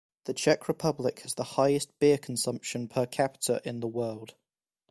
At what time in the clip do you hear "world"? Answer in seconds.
3.87-4.33